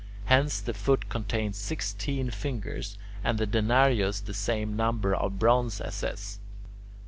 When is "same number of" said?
4.33-5.37